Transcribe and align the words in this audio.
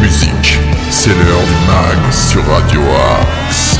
musique. 0.00 0.58
C'est 0.90 1.10
l'heure 1.10 1.44
du 1.44 1.66
mag 1.66 2.12
sur 2.12 2.42
Radio 2.46 2.80
Axe. 3.20 3.78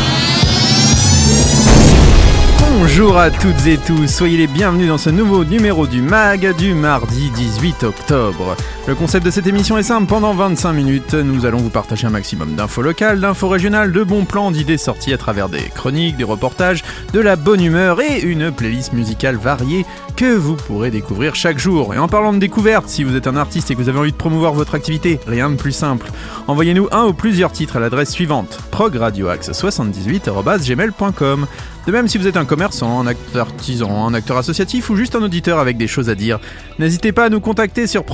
Bonjour 2.72 3.18
à 3.18 3.30
toutes 3.30 3.66
et 3.66 3.78
tous, 3.78 4.06
soyez 4.06 4.36
les 4.36 4.46
bienvenus 4.46 4.88
dans 4.88 4.98
ce 4.98 5.08
nouveau 5.08 5.44
numéro 5.44 5.86
du 5.86 6.02
MAG 6.02 6.54
du 6.56 6.74
mardi 6.74 7.30
18 7.30 7.84
octobre. 7.84 8.54
Le 8.90 8.96
concept 8.96 9.24
de 9.24 9.30
cette 9.30 9.46
émission 9.46 9.78
est 9.78 9.84
simple, 9.84 10.08
pendant 10.08 10.34
25 10.34 10.72
minutes, 10.72 11.14
nous 11.14 11.46
allons 11.46 11.58
vous 11.58 11.70
partager 11.70 12.08
un 12.08 12.10
maximum 12.10 12.56
d'infos 12.56 12.82
locales, 12.82 13.20
d'infos 13.20 13.48
régionales, 13.48 13.92
de 13.92 14.02
bons 14.02 14.24
plans, 14.24 14.50
d'idées 14.50 14.78
sorties 14.78 15.12
à 15.12 15.16
travers 15.16 15.48
des 15.48 15.62
chroniques, 15.62 16.16
des 16.16 16.24
reportages, 16.24 16.82
de 17.12 17.20
la 17.20 17.36
bonne 17.36 17.62
humeur 17.62 18.00
et 18.00 18.18
une 18.18 18.50
playlist 18.50 18.92
musicale 18.92 19.36
variée 19.36 19.86
que 20.16 20.34
vous 20.34 20.56
pourrez 20.56 20.90
découvrir 20.90 21.36
chaque 21.36 21.60
jour. 21.60 21.94
Et 21.94 21.98
en 21.98 22.08
parlant 22.08 22.32
de 22.32 22.38
découverte, 22.38 22.88
si 22.88 23.04
vous 23.04 23.14
êtes 23.14 23.28
un 23.28 23.36
artiste 23.36 23.70
et 23.70 23.76
que 23.76 23.80
vous 23.80 23.88
avez 23.88 24.00
envie 24.00 24.10
de 24.10 24.16
promouvoir 24.16 24.54
votre 24.54 24.74
activité, 24.74 25.20
rien 25.24 25.50
de 25.50 25.54
plus 25.54 25.70
simple. 25.70 26.10
Envoyez-nous 26.48 26.88
un 26.90 27.04
ou 27.04 27.12
plusieurs 27.12 27.52
titres 27.52 27.76
à 27.76 27.80
l'adresse 27.80 28.10
suivante 28.10 28.58
progradioaxe78.gmail.com 28.72 31.46
de 31.86 31.92
même, 31.92 32.08
si 32.08 32.18
vous 32.18 32.26
êtes 32.26 32.36
un 32.36 32.44
commerçant, 32.44 33.00
un 33.00 33.14
artisan, 33.34 34.06
un 34.06 34.12
acteur 34.12 34.36
associatif 34.36 34.90
ou 34.90 34.96
juste 34.96 35.16
un 35.16 35.22
auditeur 35.22 35.58
avec 35.58 35.78
des 35.78 35.88
choses 35.88 36.10
à 36.10 36.14
dire, 36.14 36.38
n'hésitez 36.78 37.10
pas 37.10 37.24
à 37.24 37.28
nous 37.30 37.40
contacter 37.40 37.86
sur 37.86 38.04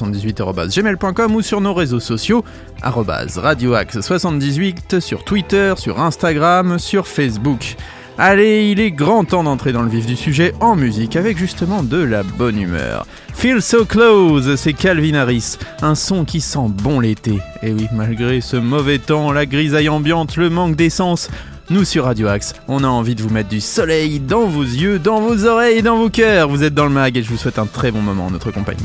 progradioaxe78.gmail.com 0.00 1.34
ou 1.34 1.42
sur 1.42 1.60
nos 1.60 1.74
réseaux 1.74 2.00
sociaux, 2.00 2.44
radioaxe78 2.82 5.00
sur 5.00 5.24
Twitter, 5.24 5.74
sur 5.76 6.00
Instagram, 6.00 6.78
sur 6.78 7.06
Facebook. 7.06 7.76
Allez, 8.18 8.70
il 8.70 8.80
est 8.80 8.90
grand 8.90 9.24
temps 9.24 9.44
d'entrer 9.44 9.72
dans 9.72 9.82
le 9.82 9.88
vif 9.88 10.04
du 10.04 10.16
sujet 10.16 10.52
en 10.60 10.76
musique 10.76 11.16
avec 11.16 11.38
justement 11.38 11.82
de 11.82 11.96
la 11.96 12.22
bonne 12.22 12.60
humeur. 12.60 13.06
Feel 13.34 13.62
So 13.62 13.86
Close, 13.86 14.56
c'est 14.56 14.74
Calvin 14.74 15.14
Harris, 15.14 15.56
un 15.80 15.94
son 15.94 16.26
qui 16.26 16.42
sent 16.42 16.68
bon 16.68 17.00
l'été. 17.00 17.38
Et 17.62 17.72
oui, 17.72 17.86
malgré 17.94 18.42
ce 18.42 18.56
mauvais 18.56 18.98
temps, 18.98 19.32
la 19.32 19.46
grisaille 19.46 19.88
ambiante, 19.88 20.36
le 20.36 20.50
manque 20.50 20.76
d'essence, 20.76 21.30
nous 21.70 21.84
sur 21.84 22.04
Radio 22.04 22.28
Axe, 22.28 22.54
on 22.68 22.84
a 22.84 22.88
envie 22.88 23.14
de 23.14 23.22
vous 23.22 23.30
mettre 23.30 23.48
du 23.48 23.60
soleil 23.60 24.20
dans 24.20 24.46
vos 24.46 24.64
yeux, 24.64 24.98
dans 24.98 25.20
vos 25.20 25.46
oreilles 25.46 25.82
dans 25.82 25.96
vos 25.96 26.10
cœurs. 26.10 26.48
Vous 26.48 26.62
êtes 26.62 26.74
dans 26.74 26.84
le 26.84 26.90
mag 26.90 27.16
et 27.16 27.22
je 27.22 27.30
vous 27.30 27.38
souhaite 27.38 27.58
un 27.58 27.66
très 27.66 27.90
bon 27.90 28.02
moment 28.02 28.26
en 28.26 28.30
notre 28.32 28.50
compagnie. 28.50 28.84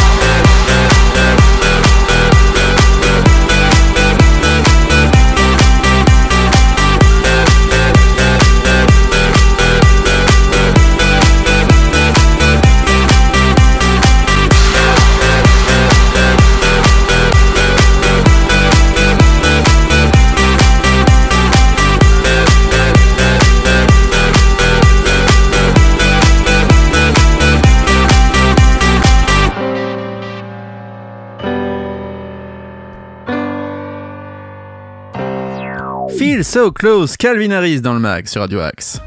Feel 36.09 36.43
So 36.43 36.71
Close, 36.71 37.17
Calvin 37.17 37.51
Harris 37.51 37.81
dans 37.81 37.93
le 37.93 37.99
mag 37.99 38.27
sur 38.27 38.41
Radio 38.41 38.59
Axe. 38.59 38.99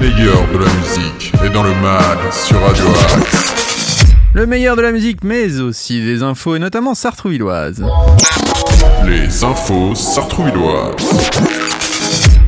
Le 0.00 0.08
meilleur 0.08 0.46
de 0.52 0.58
la 0.58 0.72
musique 0.72 1.32
est 1.44 1.50
dans 1.50 1.62
le 1.62 1.74
mag 1.74 2.18
sur 2.32 2.60
Radio 2.60 2.84
Axe. 3.16 4.04
Le 4.34 4.46
meilleur 4.46 4.76
de 4.76 4.82
la 4.82 4.92
musique, 4.92 5.22
mais 5.22 5.60
aussi 5.60 6.04
des 6.04 6.22
infos, 6.22 6.56
et 6.56 6.58
notamment 6.58 6.94
sartrouvilloises. 6.94 7.84
Les 9.06 9.44
infos 9.44 9.94
sartrouvilloises. 9.94 11.73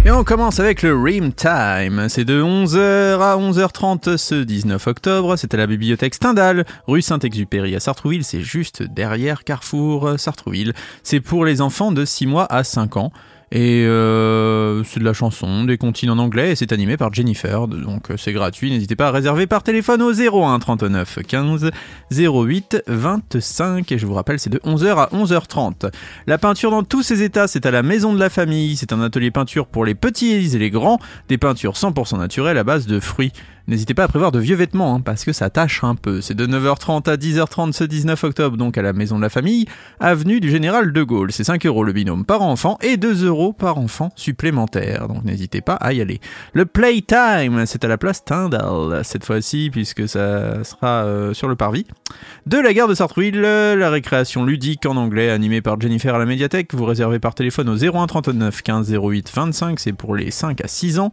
Et 0.06 0.10
on 0.12 0.22
commence 0.22 0.60
avec 0.60 0.82
le 0.82 0.96
Rim 0.96 1.32
Time. 1.32 2.08
C'est 2.08 2.24
de 2.24 2.40
11h 2.40 3.18
à 3.20 3.36
11h30 3.36 4.16
ce 4.16 4.36
19 4.36 4.86
octobre. 4.86 5.34
C'est 5.34 5.52
à 5.52 5.56
la 5.56 5.66
bibliothèque 5.66 6.14
Stendhal, 6.14 6.64
rue 6.86 7.02
Saint-Exupéry 7.02 7.74
à 7.74 7.80
Sartrouville. 7.80 8.22
C'est 8.22 8.40
juste 8.40 8.84
derrière 8.84 9.42
Carrefour 9.42 10.14
Sartrouville. 10.16 10.74
C'est 11.02 11.18
pour 11.18 11.44
les 11.44 11.60
enfants 11.60 11.90
de 11.90 12.04
6 12.04 12.28
mois 12.28 12.46
à 12.48 12.62
5 12.62 12.96
ans. 12.98 13.10
Et 13.52 13.84
euh, 13.86 14.82
c'est 14.82 14.98
de 14.98 15.04
la 15.04 15.12
chanson, 15.12 15.64
des 15.64 15.78
comptines 15.78 16.10
en 16.10 16.18
anglais, 16.18 16.50
et 16.50 16.56
c'est 16.56 16.72
animé 16.72 16.96
par 16.96 17.14
Jennifer, 17.14 17.68
donc 17.68 18.10
euh, 18.10 18.16
c'est 18.16 18.32
gratuit. 18.32 18.72
N'hésitez 18.72 18.96
pas 18.96 19.08
à 19.08 19.10
réserver 19.12 19.46
par 19.46 19.62
téléphone 19.62 20.02
au 20.02 20.12
01 20.12 20.58
39 20.58 21.20
15 21.26 21.70
08 22.10 22.82
25. 22.88 23.92
Et 23.92 23.98
je 23.98 24.06
vous 24.06 24.14
rappelle, 24.14 24.40
c'est 24.40 24.50
de 24.50 24.58
11h 24.58 24.96
à 24.96 25.08
11h30. 25.12 25.92
La 26.26 26.38
peinture 26.38 26.72
dans 26.72 26.82
tous 26.82 27.04
ses 27.04 27.22
états, 27.22 27.46
c'est 27.46 27.66
à 27.66 27.70
la 27.70 27.84
Maison 27.84 28.12
de 28.12 28.18
la 28.18 28.30
Famille. 28.30 28.74
C'est 28.74 28.92
un 28.92 29.00
atelier 29.00 29.30
peinture 29.30 29.68
pour 29.68 29.84
les 29.84 29.94
petits 29.94 30.32
et 30.32 30.58
les 30.58 30.70
grands. 30.70 30.98
Des 31.28 31.38
peintures 31.38 31.74
100% 31.74 32.18
naturelles 32.18 32.58
à 32.58 32.64
base 32.64 32.86
de 32.86 32.98
fruits. 32.98 33.32
N'hésitez 33.68 33.94
pas 33.94 34.04
à 34.04 34.08
prévoir 34.08 34.30
de 34.30 34.38
vieux 34.38 34.54
vêtements, 34.54 34.94
hein, 34.94 35.00
parce 35.00 35.24
que 35.24 35.32
ça 35.32 35.50
tâche 35.50 35.82
un 35.82 35.96
peu. 35.96 36.20
C'est 36.20 36.34
de 36.34 36.46
9h30 36.46 37.10
à 37.10 37.16
10h30 37.16 37.72
ce 37.72 37.82
19 37.82 38.22
octobre, 38.22 38.56
donc 38.56 38.78
à 38.78 38.82
la 38.82 38.92
Maison 38.92 39.16
de 39.16 39.22
la 39.22 39.28
Famille, 39.28 39.66
avenue 39.98 40.38
du 40.38 40.50
Général 40.50 40.92
de 40.92 41.02
Gaulle. 41.02 41.32
C'est 41.32 41.42
5 41.42 41.66
euros 41.66 41.82
le 41.82 41.92
binôme 41.92 42.24
par 42.24 42.42
enfant 42.42 42.78
et 42.80 42.96
2 42.96 43.24
euros 43.26 43.35
par 43.52 43.78
enfant 43.78 44.10
supplémentaire. 44.16 45.08
Donc 45.08 45.24
n'hésitez 45.24 45.60
pas 45.60 45.74
à 45.74 45.92
y 45.92 46.00
aller. 46.00 46.20
Le 46.52 46.66
Playtime, 46.66 47.64
c'est 47.66 47.84
à 47.84 47.88
la 47.88 47.98
place 47.98 48.24
Tyndall, 48.24 49.04
cette 49.04 49.24
fois-ci, 49.24 49.70
puisque 49.70 50.08
ça 50.08 50.64
sera 50.64 51.04
euh, 51.04 51.34
sur 51.34 51.48
le 51.48 51.56
parvis. 51.56 51.86
De 52.46 52.58
la 52.58 52.72
gare 52.72 52.88
de 52.88 52.94
Sartrouville, 52.94 53.40
la 53.40 53.90
récréation 53.90 54.44
ludique 54.44 54.86
en 54.86 54.96
anglais, 54.96 55.30
animée 55.30 55.60
par 55.60 55.80
Jennifer 55.80 56.14
à 56.14 56.18
la 56.18 56.26
médiathèque. 56.26 56.74
Vous 56.74 56.84
réservez 56.84 57.18
par 57.18 57.34
téléphone 57.34 57.68
au 57.68 57.76
01 57.76 58.06
39 58.06 58.62
15 58.62 58.92
08 58.92 59.32
25, 59.34 59.80
c'est 59.80 59.92
pour 59.92 60.14
les 60.14 60.30
5 60.30 60.64
à 60.64 60.68
6 60.68 60.98
ans. 60.98 61.12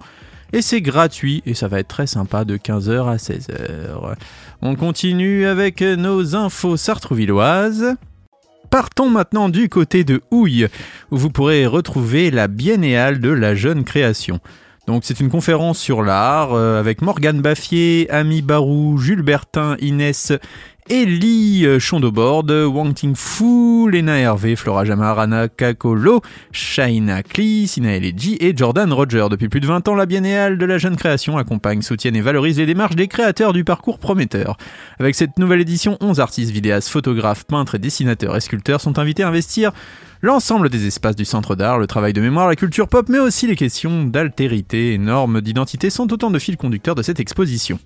Et 0.53 0.61
c'est 0.61 0.81
gratuit 0.81 1.41
et 1.47 1.55
ça 1.55 1.67
va 1.67 1.79
être 1.79 1.87
très 1.87 2.05
sympa 2.05 2.45
de 2.45 2.57
15h 2.57 3.09
à 3.09 3.15
16h. 3.15 4.15
On 4.61 4.75
continue 4.75 5.47
avec 5.47 5.81
nos 5.81 6.35
infos 6.35 6.77
sartrouvilloises. 6.77 7.95
Partons 8.73 9.11
maintenant 9.11 9.49
du 9.49 9.69
côté 9.69 10.03
de 10.03 10.21
Houille, 10.31 10.67
où 11.11 11.17
vous 11.17 11.29
pourrez 11.29 11.67
retrouver 11.67 12.31
la 12.31 12.47
biennéale 12.47 13.19
de 13.19 13.29
la 13.29 13.53
jeune 13.53 13.83
création. 13.83 14.39
Donc 14.87 15.03
c'est 15.05 15.19
une 15.19 15.29
conférence 15.29 15.77
sur 15.77 16.01
l'art 16.01 16.55
euh, 16.55 16.79
avec 16.79 17.03
Morgane 17.03 17.39
Baffier, 17.39 18.09
Ami 18.09 18.41
Barou, 18.41 18.97
Jules 18.97 19.21
Bertin, 19.21 19.77
Inès 19.79 20.33
Ellie 20.89 21.65
euh, 21.65 21.80
Chondobord, 21.80 22.45
Wang 22.50 22.94
Fu, 23.15 23.89
Lena 23.89 24.18
Hervé, 24.18 24.56
Flora 24.57 24.83
Jamar, 24.83 25.18
Anna 25.18 25.47
Kakolo, 25.47 26.21
Shaina 26.51 27.24
Klee, 27.24 27.68
Sina 27.68 27.95
Eleji 27.95 28.38
et 28.41 28.56
Jordan 28.56 28.91
Roger. 28.91 29.27
Depuis 29.31 29.47
plus 29.47 29.62
de 29.62 29.68
20 29.68 29.88
ans, 29.88 29.95
la 29.95 30.06
Biennéale 30.06 30.57
de 30.57 30.65
la 30.65 30.77
jeune 30.77 30.97
création 30.97 31.38
accompagne, 31.38 31.81
soutient 31.81 32.13
et 32.13 32.21
valorise 32.21 32.57
les 32.57 32.65
démarches 32.65 32.95
des 32.95 33.07
créateurs 33.07 33.53
du 33.53 33.63
parcours 33.63 33.97
prometteur. 33.97 34.57
Avec 35.00 35.15
cette 35.15 35.39
nouvelle 35.39 35.62
édition, 35.62 35.97
11 36.01 36.19
artistes, 36.19 36.51
vidéastes, 36.51 36.89
photographes, 36.89 37.45
peintres 37.45 37.75
et 37.75 37.79
dessinateurs 37.79 38.36
et 38.36 38.41
sculpteurs 38.41 38.81
sont 38.81 39.00
invités 39.00 39.24
à 39.24 39.29
investir 39.29 39.71
l'ensemble 40.21 40.69
des 40.69 40.86
espaces 40.88 41.15
du 41.15 41.25
centre 41.25 41.56
d'art, 41.56 41.79
le 41.79 41.88
travail 41.88 42.12
de 42.12 42.21
mémoire, 42.21 42.47
la 42.47 42.56
culture 42.56 42.88
pop, 42.89 43.07
mais 43.07 43.19
aussi 43.19 43.47
les 43.47 43.56
questions 43.56 44.03
d'altérité 44.03 44.94
et 44.94 44.97
normes 44.97 45.41
d'identité 45.41 45.89
sont 45.89 46.12
autant 46.12 46.29
de 46.29 46.39
fils 46.39 46.57
conducteurs 46.57 46.95
de 46.95 47.03
cette 47.03 47.19
exposition. 47.19 47.79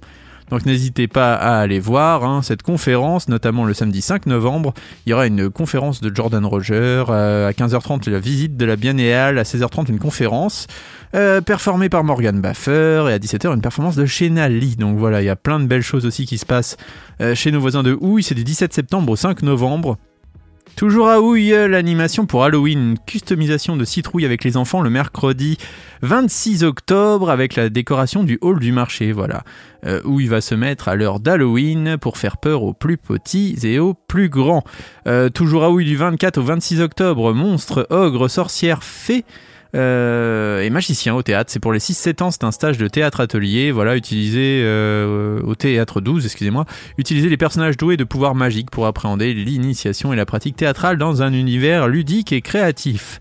Donc 0.49 0.65
n'hésitez 0.65 1.07
pas 1.07 1.35
à 1.35 1.59
aller 1.59 1.79
voir 1.79 2.23
hein, 2.23 2.41
cette 2.41 2.61
conférence, 2.61 3.27
notamment 3.27 3.65
le 3.65 3.73
samedi 3.73 4.01
5 4.01 4.27
novembre. 4.27 4.73
Il 5.05 5.09
y 5.09 5.13
aura 5.13 5.27
une 5.27 5.49
conférence 5.49 5.99
de 5.99 6.13
Jordan 6.13 6.45
Roger, 6.45 7.03
euh, 7.09 7.49
à 7.49 7.51
15h30 7.51 8.09
la 8.09 8.19
visite 8.19 8.55
de 8.55 8.65
la 8.65 8.77
Biennéale, 8.77 9.39
à 9.39 9.43
16h30 9.43 9.89
une 9.89 9.99
conférence 9.99 10.67
euh, 11.15 11.41
performée 11.41 11.89
par 11.89 12.03
Morgan 12.03 12.39
Baffer 12.39 13.07
et 13.09 13.13
à 13.13 13.19
17h 13.19 13.53
une 13.53 13.61
performance 13.61 13.95
de 13.95 14.05
Shena 14.05 14.47
Lee. 14.47 14.77
Donc 14.77 14.97
voilà, 14.97 15.21
il 15.21 15.25
y 15.25 15.29
a 15.29 15.35
plein 15.35 15.59
de 15.59 15.65
belles 15.65 15.81
choses 15.81 16.05
aussi 16.05 16.25
qui 16.25 16.37
se 16.37 16.45
passent 16.45 16.77
euh, 17.19 17.35
chez 17.35 17.51
nos 17.51 17.59
voisins 17.59 17.83
de 17.83 17.97
Houille. 17.99 18.23
C'est 18.23 18.35
du 18.35 18.45
17 18.45 18.73
septembre 18.73 19.11
au 19.11 19.15
5 19.17 19.41
novembre. 19.41 19.97
Toujours 20.77 21.09
à 21.09 21.19
Houille, 21.19 21.49
l'animation 21.49 22.27
pour 22.27 22.43
Halloween, 22.43 22.97
customisation 23.07 23.77
de 23.77 23.83
citrouille 23.83 24.25
avec 24.25 24.43
les 24.43 24.57
enfants 24.57 24.81
le 24.81 24.91
mercredi 24.91 25.57
26 26.03 26.63
octobre 26.63 27.31
avec 27.31 27.55
la 27.55 27.69
décoration 27.69 28.23
du 28.23 28.37
hall 28.41 28.59
du 28.59 28.71
marché, 28.71 29.11
voilà, 29.11 29.41
euh, 29.87 30.01
où 30.05 30.19
il 30.19 30.29
va 30.29 30.39
se 30.39 30.53
mettre 30.53 30.87
à 30.87 30.95
l'heure 30.95 31.19
d'Halloween 31.19 31.97
pour 31.97 32.19
faire 32.19 32.37
peur 32.37 32.61
aux 32.61 32.73
plus 32.73 32.97
petits 32.97 33.57
et 33.63 33.79
aux 33.79 33.95
plus 33.95 34.29
grands. 34.29 34.63
Euh, 35.07 35.29
toujours 35.29 35.63
à 35.63 35.71
Houille 35.71 35.85
du 35.85 35.95
24 35.95 36.37
au 36.37 36.43
26 36.43 36.81
octobre, 36.81 37.33
monstres, 37.33 37.87
ogres, 37.89 38.29
sorcières, 38.29 38.83
fées, 38.83 39.25
euh, 39.77 40.61
et 40.61 40.69
magicien 40.69 41.15
au 41.15 41.21
théâtre. 41.21 41.51
C'est 41.51 41.59
pour 41.59 41.71
les 41.71 41.79
6-7 41.79 42.23
ans, 42.23 42.31
c'est 42.31 42.43
un 42.43 42.51
stage 42.51 42.77
de 42.77 42.87
théâtre 42.87 43.19
atelier, 43.21 43.71
voilà, 43.71 43.95
utilisé 43.95 44.61
euh, 44.63 45.39
au 45.43 45.55
théâtre 45.55 46.01
12, 46.01 46.25
excusez-moi, 46.25 46.65
utiliser 46.97 47.29
les 47.29 47.37
personnages 47.37 47.77
doués 47.77 47.97
de 47.97 48.03
pouvoirs 48.03 48.35
magiques 48.35 48.71
pour 48.71 48.87
appréhender 48.87 49.33
l'initiation 49.33 50.11
et 50.13 50.15
la 50.15 50.25
pratique 50.25 50.55
théâtrale 50.55 50.97
dans 50.97 51.21
un 51.21 51.31
univers 51.33 51.87
ludique 51.87 52.33
et 52.33 52.41
créatif. 52.41 53.19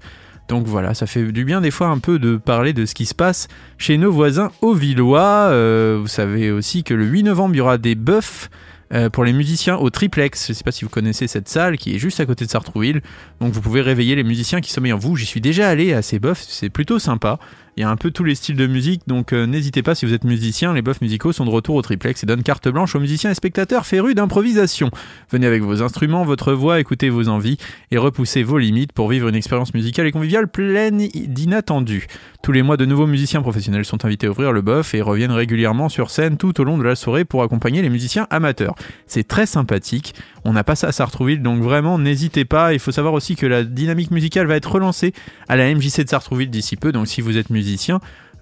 Donc 0.48 0.66
voilà, 0.66 0.94
ça 0.94 1.06
fait 1.06 1.32
du 1.32 1.44
bien 1.44 1.60
des 1.60 1.70
fois 1.70 1.88
un 1.88 1.98
peu 1.98 2.18
de 2.18 2.36
parler 2.36 2.72
de 2.72 2.86
ce 2.86 2.94
qui 2.94 3.06
se 3.06 3.14
passe 3.14 3.48
chez 3.78 3.98
nos 3.98 4.12
voisins 4.12 4.52
au 4.60 4.74
Villois. 4.74 5.48
Euh, 5.50 5.98
vous 6.00 6.06
savez 6.06 6.50
aussi 6.52 6.84
que 6.84 6.94
le 6.94 7.04
8 7.04 7.24
novembre, 7.24 7.54
il 7.54 7.58
y 7.58 7.60
aura 7.60 7.78
des 7.78 7.96
bœufs 7.96 8.48
euh, 8.92 9.10
pour 9.10 9.24
les 9.24 9.32
musiciens 9.32 9.76
au 9.76 9.90
triplex. 9.90 10.46
Je 10.46 10.52
ne 10.52 10.54
sais 10.54 10.64
pas 10.64 10.72
si 10.72 10.84
vous 10.84 10.90
connaissez 10.90 11.26
cette 11.26 11.48
salle 11.48 11.76
qui 11.76 11.94
est 11.94 11.98
juste 11.98 12.20
à 12.20 12.26
côté 12.26 12.44
de 12.44 12.50
Sartrouville. 12.50 13.02
Donc 13.40 13.52
vous 13.52 13.60
pouvez 13.60 13.80
réveiller 13.80 14.14
les 14.14 14.24
musiciens 14.24 14.60
qui 14.60 14.70
sommeillent 14.70 14.92
en 14.92 14.98
vous. 14.98 15.16
J'y 15.16 15.26
suis 15.26 15.40
déjà 15.40 15.68
allé 15.68 15.92
à 15.92 16.02
ces 16.02 16.18
bœufs, 16.18 16.46
c'est 16.48 16.70
plutôt 16.70 16.98
sympa. 16.98 17.38
Il 17.78 17.82
y 17.82 17.84
a 17.84 17.90
un 17.90 17.96
peu 17.96 18.10
tous 18.10 18.24
les 18.24 18.34
styles 18.34 18.56
de 18.56 18.66
musique, 18.66 19.02
donc 19.06 19.34
euh, 19.34 19.44
n'hésitez 19.44 19.82
pas 19.82 19.94
si 19.94 20.06
vous 20.06 20.14
êtes 20.14 20.24
musicien, 20.24 20.72
les 20.72 20.80
bœufs 20.80 20.94
musicaux 21.02 21.32
sont 21.32 21.44
de 21.44 21.50
retour 21.50 21.74
au 21.74 21.82
triplex 21.82 22.22
et 22.22 22.26
donnent 22.26 22.42
carte 22.42 22.68
blanche 22.68 22.94
aux 22.94 23.00
musiciens 23.00 23.30
et 23.30 23.34
spectateurs 23.34 23.84
férus 23.84 24.14
d'improvisation. 24.14 24.90
Venez 25.30 25.46
avec 25.46 25.62
vos 25.62 25.82
instruments, 25.82 26.24
votre 26.24 26.54
voix, 26.54 26.80
écoutez 26.80 27.10
vos 27.10 27.28
envies 27.28 27.58
et 27.90 27.98
repoussez 27.98 28.42
vos 28.42 28.56
limites 28.56 28.94
pour 28.94 29.10
vivre 29.10 29.28
une 29.28 29.34
expérience 29.34 29.74
musicale 29.74 30.06
et 30.06 30.12
conviviale 30.12 30.48
pleine 30.48 31.06
d'inattendus. 31.26 32.06
Tous 32.42 32.52
les 32.52 32.62
mois, 32.62 32.78
de 32.78 32.86
nouveaux 32.86 33.06
musiciens 33.06 33.42
professionnels 33.42 33.84
sont 33.84 34.06
invités 34.06 34.28
à 34.28 34.30
ouvrir 34.30 34.52
le 34.52 34.62
bœuf 34.62 34.94
et 34.94 35.02
reviennent 35.02 35.32
régulièrement 35.32 35.90
sur 35.90 36.10
scène 36.10 36.38
tout 36.38 36.58
au 36.60 36.64
long 36.64 36.78
de 36.78 36.82
la 36.82 36.96
soirée 36.96 37.26
pour 37.26 37.42
accompagner 37.42 37.82
les 37.82 37.90
musiciens 37.90 38.26
amateurs. 38.30 38.74
C'est 39.06 39.28
très 39.28 39.44
sympathique. 39.44 40.14
On 40.44 40.54
n'a 40.54 40.64
pas 40.64 40.76
ça 40.76 40.86
à 40.86 40.92
Sartrouville, 40.92 41.42
donc 41.42 41.60
vraiment 41.60 41.98
n'hésitez 41.98 42.46
pas. 42.46 42.72
Il 42.72 42.78
faut 42.78 42.92
savoir 42.92 43.12
aussi 43.12 43.36
que 43.36 43.44
la 43.44 43.64
dynamique 43.64 44.12
musicale 44.12 44.46
va 44.46 44.56
être 44.56 44.70
relancée 44.70 45.12
à 45.48 45.56
la 45.56 45.74
MJC 45.74 46.04
de 46.04 46.08
Sartrouville 46.08 46.48
d'ici 46.48 46.76
peu, 46.76 46.92
donc 46.92 47.08
si 47.08 47.20
vous 47.20 47.36
êtes 47.36 47.50
musicien, 47.50 47.65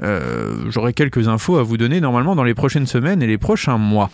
euh, 0.03 0.65
j'aurai 0.69 0.93
quelques 0.93 1.29
infos 1.29 1.57
à 1.57 1.63
vous 1.63 1.77
donner 1.77 2.01
normalement 2.01 2.35
dans 2.35 2.45
les 2.45 2.55
prochaines 2.55 2.87
semaines 2.87 3.23
et 3.23 3.27
les 3.27 3.39
prochains 3.39 3.79
mois. 3.79 4.11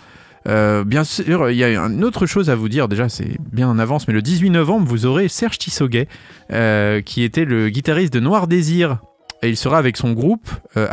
Euh, 0.49 0.85
bien 0.85 1.05
sûr, 1.05 1.51
il 1.51 1.57
y 1.57 1.65
a 1.65 1.79
une 1.79 2.03
autre 2.03 2.27
chose 2.27 2.49
à 2.49 2.55
vous 2.55 2.69
dire, 2.69 2.89
déjà 2.89 3.09
c'est 3.09 3.37
bien 3.53 3.69
en 3.69 3.79
avance, 3.79 4.09
mais 4.09 4.15
le 4.15 4.23
18 4.23 4.51
novembre, 4.51 4.87
vous 4.87 5.05
aurez 5.05 5.29
Serge 5.29 5.59
Tissoguet, 5.59 6.09
euh, 6.53 7.03
qui 7.03 7.23
était 7.23 7.45
le 7.45 7.69
guitariste 7.69 8.13
de 8.13 8.21
Noir 8.21 8.47
Désir, 8.47 8.99
et 9.43 9.51
il 9.51 9.57
sera 9.57 9.79
avec 9.79 9.97
son 9.97 10.13
groupe, 10.13 10.51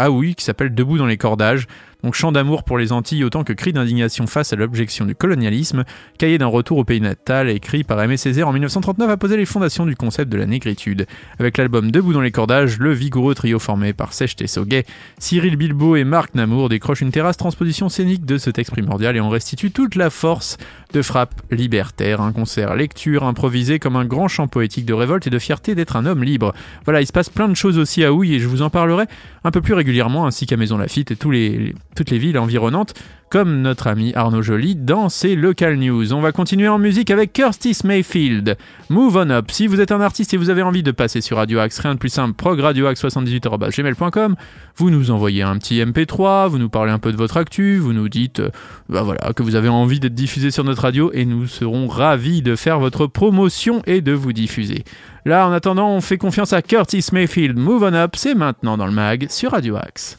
oui, 0.09 0.35
qui 0.35 0.43
s'appelle 0.43 0.73
Debout 0.73 0.97
dans 0.97 1.05
les 1.05 1.17
cordages. 1.17 1.67
Donc 2.03 2.13
chant 2.13 2.31
d'amour 2.31 2.63
pour 2.63 2.77
les 2.77 2.91
Antilles 2.91 3.23
autant 3.23 3.43
que 3.43 3.53
cri 3.53 3.73
d'indignation 3.73 4.27
face 4.27 4.53
à 4.53 4.55
l'objection 4.55 5.05
du 5.05 5.15
colonialisme, 5.15 5.83
cahier 6.19 6.37
d'un 6.37 6.47
retour 6.47 6.77
au 6.77 6.83
pays 6.83 7.01
natal 7.01 7.49
écrit 7.49 7.83
par 7.83 8.01
Aimé 8.01 8.17
Césaire 8.17 8.47
en 8.47 8.53
1939 8.53 9.09
a 9.09 9.17
posé 9.17 9.35
les 9.35 9.45
fondations 9.45 9.85
du 9.85 9.95
concept 9.95 10.31
de 10.31 10.37
la 10.37 10.45
négritude. 10.45 11.07
Avec 11.39 11.57
l'album 11.57 11.89
Debout 11.89 12.13
dans 12.13 12.21
les 12.21 12.31
cordages, 12.31 12.77
le 12.77 12.93
vigoureux 12.93 13.33
trio 13.33 13.57
formé 13.57 13.93
par 13.93 14.13
Sèche 14.13 14.35
Tessoguet, 14.35 14.85
Cyril 15.17 15.55
Bilbo 15.55 15.95
et 15.95 16.03
Marc 16.03 16.35
Namour 16.35 16.69
décrochent 16.69 17.01
une 17.01 17.11
terrasse 17.11 17.37
transposition 17.37 17.89
scénique 17.89 18.25
de 18.25 18.37
ce 18.37 18.51
texte 18.51 18.71
primordial 18.73 19.15
et 19.15 19.19
en 19.19 19.29
restituent 19.29 19.71
toute 19.71 19.95
la 19.95 20.09
force 20.11 20.57
de 20.93 21.01
frappe 21.01 21.41
libertaire, 21.51 22.21
un 22.21 22.31
concert 22.31 22.75
lecture 22.75 23.23
improvisé 23.23 23.79
comme 23.79 23.95
un 23.95 24.05
grand 24.05 24.27
chant 24.27 24.47
poétique 24.47 24.85
de 24.85 24.93
révolte 24.93 25.27
et 25.27 25.31
de 25.31 25.39
fierté 25.39 25.73
d'être 25.73 25.95
un 25.95 26.05
homme 26.05 26.23
libre. 26.23 26.53
Voilà, 26.85 27.01
il 27.01 27.07
se 27.07 27.11
passe 27.11 27.29
plein 27.29 27.49
de 27.49 27.55
choses 27.55 27.77
aussi 27.79 28.03
à 28.03 28.13
Houille 28.13 28.35
et 28.35 28.39
je 28.39 28.47
vous 28.47 28.61
en 28.61 28.69
parlerai 28.69 29.05
un 29.43 29.51
peu 29.51 29.61
plus 29.61 29.73
régulièrement 29.73 30.27
ainsi 30.27 30.45
qu'à 30.45 30.57
Maison 30.57 30.77
Lafitte 30.77 31.11
et 31.11 31.15
tous 31.15 31.31
les 31.31 31.73
toutes 31.97 32.11
les 32.11 32.19
villes 32.19 32.37
environnantes, 32.37 32.93
comme 33.29 33.61
notre 33.61 33.87
ami 33.87 34.13
Arnaud 34.13 34.43
Joly 34.43 34.75
dans 34.75 35.09
ses 35.09 35.35
local 35.35 35.77
news. 35.77 36.13
On 36.13 36.21
va 36.21 36.31
continuer 36.31 36.67
en 36.67 36.77
musique 36.77 37.09
avec 37.09 37.33
Curtis 37.33 37.79
Mayfield. 37.83 38.55
Move 38.89 39.17
on 39.17 39.31
up. 39.31 39.49
Si 39.49 39.65
vous 39.65 39.81
êtes 39.81 39.91
un 39.91 39.99
artiste 39.99 40.33
et 40.33 40.37
vous 40.37 40.51
avez 40.51 40.61
envie 40.61 40.83
de 40.83 40.91
passer 40.91 41.21
sur 41.21 41.37
Radio 41.37 41.59
Axe, 41.59 41.79
rien 41.79 41.95
de 41.95 41.99
plus 41.99 42.09
simple, 42.09 42.35
progradioaxe78.gmail.com, 42.35 44.35
vous 44.75 44.91
nous 44.91 45.09
envoyez 45.09 45.41
un 45.41 45.57
petit 45.57 45.81
MP3, 45.81 46.49
vous 46.49 46.59
nous 46.59 46.69
parlez 46.69 46.91
un 46.91 46.99
peu 46.99 47.11
de 47.11 47.17
votre 47.17 47.37
actu, 47.37 47.79
vous 47.79 47.93
nous 47.93 48.09
dites 48.09 48.41
euh, 48.41 48.51
bah 48.89 49.01
voilà, 49.01 49.33
que 49.33 49.41
vous 49.41 49.55
avez 49.55 49.69
envie 49.69 49.99
d'être 49.99 50.13
diffusé 50.13 50.51
sur 50.51 50.63
notre 50.63 50.83
radio 50.83 51.09
et 51.13 51.25
nous 51.25 51.47
serons 51.47 51.87
ravis 51.87 52.43
de 52.43 52.55
faire 52.55 52.79
votre 52.79 53.07
promotion 53.07 53.81
et 53.87 54.01
de 54.01 54.11
vous 54.11 54.33
diffuser. 54.33 54.83
Là, 55.25 55.47
en 55.47 55.51
attendant, 55.51 55.89
on 55.89 56.01
fait 56.01 56.19
confiance 56.19 56.53
à 56.53 56.61
Curtis 56.61 57.07
Mayfield. 57.11 57.57
Move 57.57 57.81
on 57.81 57.93
up, 57.93 58.11
c'est 58.15 58.35
maintenant 58.35 58.77
dans 58.77 58.85
le 58.85 58.93
mag 58.93 59.25
sur 59.29 59.51
Radio 59.51 59.77
Axe. 59.77 60.15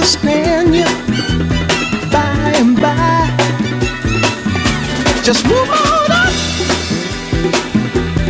understand 0.00 0.74
you 0.74 0.84
by 2.10 2.52
and 2.56 2.74
by. 2.80 3.28
Just 5.22 5.44
move 5.44 5.68
on 5.68 6.10
up 6.10 6.32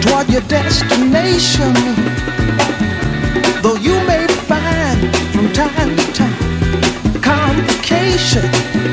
toward 0.03 0.29
your 0.31 0.41
destination. 0.49 1.73
Though 3.63 3.77
you 3.77 3.95
may 4.05 4.27
find 4.51 4.99
from 5.33 5.53
time 5.53 5.97
to 5.97 6.13
time 6.13 7.23
complications. 7.23 8.90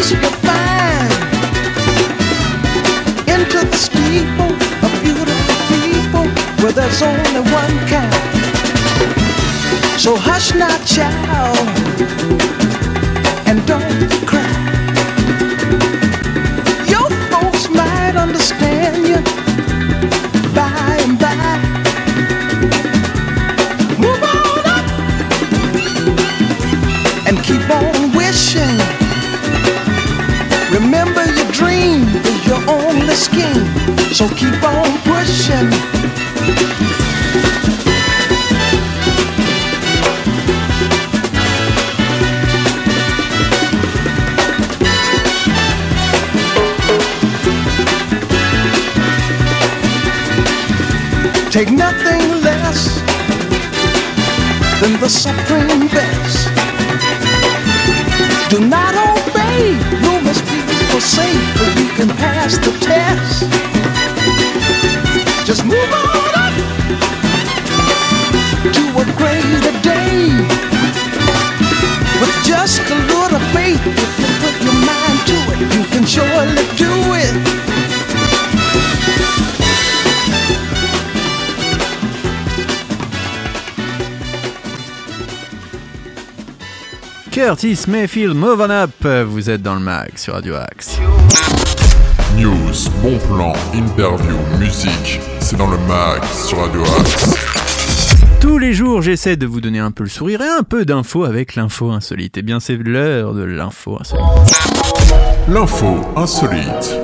You 0.00 0.16
find 0.16 1.12
into 3.28 3.60
the 3.66 3.76
steeple 3.76 4.54
of 4.84 4.90
beautiful 5.04 5.56
people 5.68 6.24
where 6.64 6.72
there's 6.72 7.02
only 7.02 7.42
one 7.52 7.76
kind. 7.86 8.14
So 10.00 10.16
hush 10.16 10.54
not, 10.54 10.80
child, 10.86 11.58
and 13.46 13.64
don't 13.66 14.10
cry. 14.26 14.56
Your 16.88 17.10
folks 17.30 17.68
might 17.68 18.16
understand 18.16 18.79
scheme, 33.14 33.64
so 34.12 34.28
keep 34.28 34.62
on 34.62 34.98
pushing. 35.02 35.70
Take 51.50 51.72
nothing 51.72 52.42
less 52.42 53.00
than 54.80 55.00
the 55.00 55.08
supreme 55.08 55.88
best. 55.88 56.48
Do 58.50 58.60
not 58.60 58.89
people 61.00 61.08
say, 61.08 61.32
but 61.56 61.78
you 61.80 61.88
can 61.96 62.08
pass 62.16 62.58
the 62.58 62.72
test. 62.80 63.42
Just 65.46 65.64
move 65.64 65.92
on 65.92 66.34
up 66.34 66.54
to 68.74 68.82
a 68.98 69.04
greater 69.16 69.72
day. 69.82 70.30
With 72.20 72.44
just 72.44 72.80
a 72.90 73.09
Curtis 87.42 87.86
Mayfield, 87.88 88.36
Move 88.36 88.60
On 88.60 88.68
Up, 88.68 89.06
vous 89.26 89.48
êtes 89.48 89.62
dans 89.62 89.72
le 89.72 89.80
mag 89.80 90.10
sur 90.16 90.34
Radio 90.34 90.56
Axe. 90.56 90.98
News, 92.36 92.90
bon 93.02 93.16
plan, 93.16 93.54
interview, 93.72 94.36
musique, 94.58 95.18
c'est 95.40 95.56
dans 95.56 95.70
le 95.70 95.78
mag 95.88 96.22
sur 96.46 96.58
Radio 96.58 96.82
Axe. 96.82 97.34
Tous 98.42 98.58
les 98.58 98.74
jours, 98.74 99.00
j'essaie 99.00 99.36
de 99.36 99.46
vous 99.46 99.62
donner 99.62 99.78
un 99.78 99.90
peu 99.90 100.02
le 100.02 100.10
sourire 100.10 100.42
et 100.42 100.48
un 100.48 100.62
peu 100.62 100.84
d'infos 100.84 101.24
avec 101.24 101.54
l'info 101.54 101.90
insolite. 101.90 102.36
Et 102.36 102.42
bien, 102.42 102.60
c'est 102.60 102.76
l'heure 102.76 103.32
de 103.32 103.42
l'info 103.42 103.96
insolite. 103.98 104.26
L'info 105.48 106.12
insolite. 106.16 107.00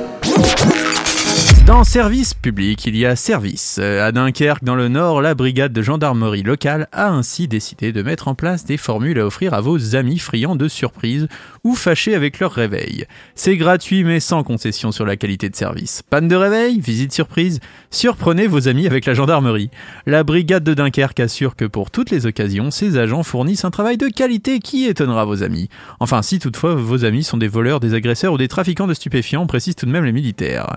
Dans 1.67 1.83
service 1.83 2.33
public, 2.33 2.87
il 2.87 2.97
y 2.97 3.05
a 3.05 3.17
service. 3.17 3.79
À 3.79 4.13
Dunkerque, 4.13 4.63
dans 4.63 4.77
le 4.77 4.87
Nord, 4.87 5.21
la 5.21 5.35
brigade 5.35 5.73
de 5.73 5.83
gendarmerie 5.83 6.45
locale 6.45 6.87
a 6.93 7.09
ainsi 7.09 7.49
décidé 7.49 7.91
de 7.91 8.03
mettre 8.03 8.29
en 8.29 8.37
place 8.37 8.65
des 8.65 8.77
formules 8.77 9.19
à 9.19 9.27
offrir 9.27 9.53
à 9.53 9.61
vos 9.61 9.97
amis 9.97 10.21
friands 10.21 10.55
de 10.55 10.69
surprises 10.69 11.27
ou 11.65 11.75
fâchés 11.75 12.15
avec 12.15 12.39
leur 12.39 12.53
réveil. 12.53 13.07
C'est 13.35 13.57
gratuit 13.57 14.05
mais 14.05 14.21
sans 14.21 14.45
concession 14.45 14.93
sur 14.93 15.05
la 15.05 15.17
qualité 15.17 15.49
de 15.49 15.57
service. 15.57 16.03
Panne 16.09 16.29
de 16.29 16.37
réveil, 16.37 16.79
visite 16.79 17.13
surprise, 17.13 17.59
surprenez 17.91 18.47
vos 18.47 18.69
amis 18.69 18.87
avec 18.87 19.05
la 19.05 19.15
gendarmerie. 19.15 19.73
La 20.07 20.23
brigade 20.23 20.63
de 20.63 20.73
Dunkerque 20.73 21.19
assure 21.19 21.57
que 21.57 21.65
pour 21.65 21.91
toutes 21.91 22.13
les 22.13 22.27
occasions, 22.27 22.71
ses 22.71 22.97
agents 22.97 23.25
fournissent 23.25 23.65
un 23.65 23.73
travail 23.73 23.97
de 23.97 24.07
qualité 24.07 24.61
qui 24.61 24.85
étonnera 24.85 25.25
vos 25.25 25.43
amis. 25.43 25.69
Enfin, 25.99 26.23
si 26.23 26.39
toutefois 26.39 26.77
vos 26.77 27.05
amis 27.05 27.25
sont 27.25 27.39
des 27.39 27.49
voleurs, 27.49 27.81
des 27.81 27.95
agresseurs 27.95 28.35
ou 28.35 28.39
des 28.39 28.47
trafiquants 28.47 28.87
de 28.87 28.95
stupéfiants, 28.95 29.49
précisent 29.49 29.75
tout 29.75 29.87
de 29.87 29.91
même 29.91 30.05
les 30.05 30.13
militaires. 30.13 30.77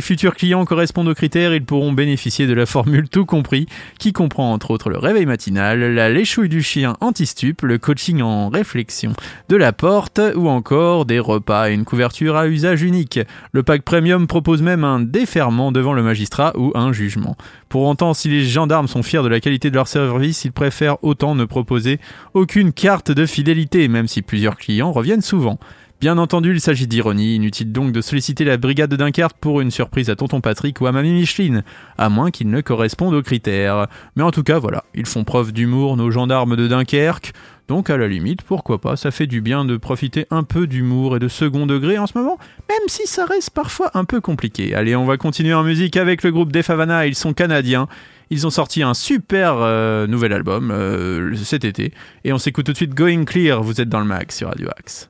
Futurs 0.00 0.34
clients 0.34 0.64
correspondent 0.64 1.08
aux 1.08 1.14
critères, 1.14 1.54
ils 1.54 1.64
pourront 1.64 1.92
bénéficier 1.92 2.46
de 2.46 2.54
la 2.54 2.66
formule 2.66 3.08
tout 3.08 3.26
compris, 3.26 3.66
qui 3.98 4.12
comprend 4.12 4.52
entre 4.52 4.70
autres 4.70 4.90
le 4.90 4.98
réveil 4.98 5.26
matinal, 5.26 5.80
la 5.94 6.08
léchouille 6.08 6.48
du 6.48 6.62
chien 6.62 6.96
anti-stup, 7.00 7.62
le 7.62 7.78
coaching 7.78 8.22
en 8.22 8.48
réflexion 8.48 9.12
de 9.48 9.56
la 9.56 9.72
porte, 9.72 10.20
ou 10.34 10.48
encore 10.48 11.06
des 11.06 11.18
repas 11.18 11.70
et 11.70 11.74
une 11.74 11.84
couverture 11.84 12.36
à 12.36 12.46
usage 12.46 12.82
unique. 12.82 13.20
Le 13.52 13.62
pack 13.62 13.82
premium 13.82 14.26
propose 14.26 14.62
même 14.62 14.84
un 14.84 15.00
déferment 15.00 15.72
devant 15.72 15.92
le 15.92 16.02
magistrat 16.02 16.52
ou 16.56 16.72
un 16.74 16.92
jugement. 16.92 17.36
Pour 17.68 17.82
autant, 17.82 18.14
si 18.14 18.28
les 18.28 18.44
gendarmes 18.44 18.88
sont 18.88 19.02
fiers 19.02 19.22
de 19.22 19.28
la 19.28 19.40
qualité 19.40 19.70
de 19.70 19.76
leur 19.76 19.88
service, 19.88 20.44
ils 20.44 20.52
préfèrent 20.52 21.02
autant 21.02 21.34
ne 21.34 21.44
proposer 21.44 22.00
aucune 22.34 22.72
carte 22.72 23.10
de 23.10 23.26
fidélité, 23.26 23.88
même 23.88 24.08
si 24.08 24.22
plusieurs 24.22 24.56
clients 24.56 24.92
reviennent 24.92 25.22
souvent. 25.22 25.58
Bien 26.00 26.16
entendu, 26.16 26.54
il 26.54 26.62
s'agit 26.62 26.86
d'ironie, 26.86 27.34
inutile 27.34 27.72
donc 27.72 27.92
de 27.92 28.00
solliciter 28.00 28.44
la 28.44 28.56
brigade 28.56 28.90
de 28.90 28.96
Dunkerque 28.96 29.36
pour 29.38 29.60
une 29.60 29.70
surprise 29.70 30.08
à 30.08 30.16
tonton 30.16 30.40
Patrick 30.40 30.80
ou 30.80 30.86
à 30.86 30.92
mamie 30.92 31.12
Micheline, 31.12 31.62
à 31.98 32.08
moins 32.08 32.30
qu'ils 32.30 32.48
ne 32.48 32.62
correspondent 32.62 33.12
aux 33.12 33.22
critères. 33.22 33.86
Mais 34.16 34.22
en 34.22 34.30
tout 34.30 34.42
cas, 34.42 34.58
voilà, 34.58 34.84
ils 34.94 35.04
font 35.04 35.24
preuve 35.24 35.52
d'humour, 35.52 35.98
nos 35.98 36.10
gendarmes 36.10 36.56
de 36.56 36.68
Dunkerque, 36.68 37.34
donc 37.68 37.90
à 37.90 37.98
la 37.98 38.08
limite, 38.08 38.40
pourquoi 38.40 38.80
pas, 38.80 38.96
ça 38.96 39.10
fait 39.10 39.26
du 39.26 39.42
bien 39.42 39.66
de 39.66 39.76
profiter 39.76 40.26
un 40.30 40.42
peu 40.42 40.66
d'humour 40.66 41.16
et 41.16 41.18
de 41.18 41.28
second 41.28 41.66
degré 41.66 41.98
en 41.98 42.06
ce 42.06 42.16
moment, 42.16 42.38
même 42.70 42.88
si 42.88 43.06
ça 43.06 43.26
reste 43.26 43.50
parfois 43.50 43.90
un 43.92 44.06
peu 44.06 44.22
compliqué. 44.22 44.74
Allez, 44.74 44.96
on 44.96 45.04
va 45.04 45.18
continuer 45.18 45.52
en 45.52 45.64
musique 45.64 45.98
avec 45.98 46.22
le 46.22 46.32
groupe 46.32 46.50
Def 46.50 46.70
Havana, 46.70 47.06
ils 47.06 47.14
sont 47.14 47.34
canadiens. 47.34 47.88
Ils 48.30 48.46
ont 48.46 48.50
sorti 48.50 48.82
un 48.82 48.94
super 48.94 49.56
euh, 49.58 50.06
nouvel 50.06 50.32
album 50.32 50.70
euh, 50.70 51.34
cet 51.34 51.64
été. 51.64 51.92
Et 52.24 52.32
on 52.32 52.38
s'écoute 52.38 52.64
tout 52.64 52.72
de 52.72 52.76
suite 52.76 52.94
Going 52.94 53.24
Clear, 53.24 53.62
vous 53.62 53.82
êtes 53.82 53.88
dans 53.90 54.00
le 54.00 54.06
mag 54.06 54.30
sur 54.30 54.48
Radio 54.48 54.68
Axe. 54.78 55.09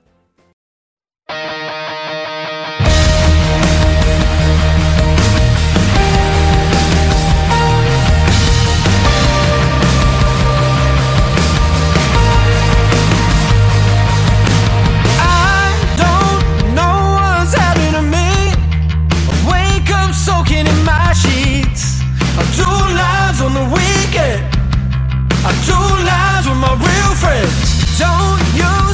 Our 25.44 25.52
two 25.64 26.04
lies. 26.04 26.46
were 26.48 26.54
my 26.54 26.74
real 26.74 27.14
friends. 27.16 27.98
Don't 27.98 28.40
you? 28.54 28.89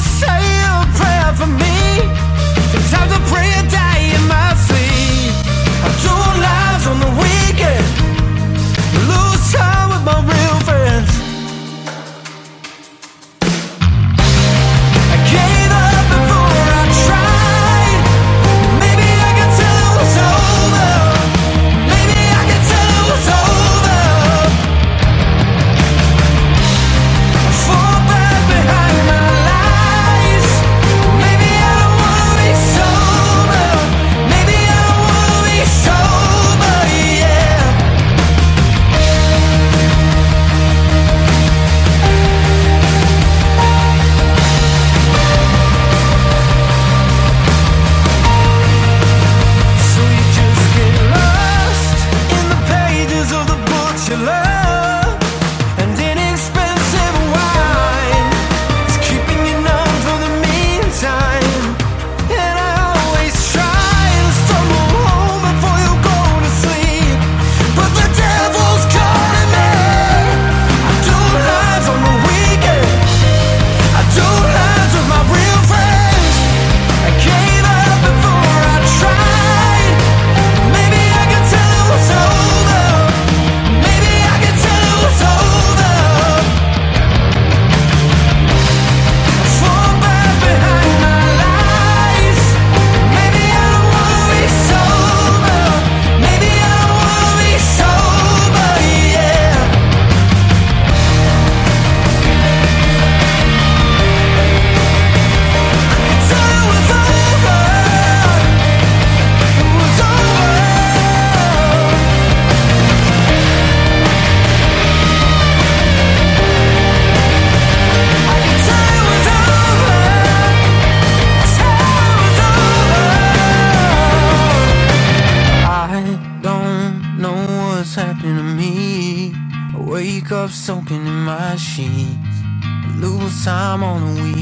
Lose 133.77 133.83
time 133.83 133.83
on 133.83 134.15
the 134.15 134.21
weekend. 134.21 134.36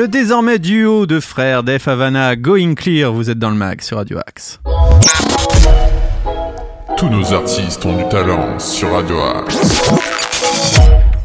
Le 0.00 0.08
désormais 0.08 0.58
duo 0.58 1.04
de 1.04 1.20
frères 1.20 1.62
Def 1.62 1.86
Havana 1.86 2.34
Going 2.34 2.74
Clear, 2.74 3.12
vous 3.12 3.28
êtes 3.28 3.38
dans 3.38 3.50
le 3.50 3.56
mag 3.56 3.82
sur 3.82 3.98
Radio 3.98 4.16
Axe. 4.26 4.58
Tous 6.96 7.10
nos 7.10 7.34
artistes 7.34 7.84
ont 7.84 7.94
du 7.98 8.08
talent 8.08 8.58
sur 8.58 8.92
Radio 8.92 9.20
Axe. 9.20 10.29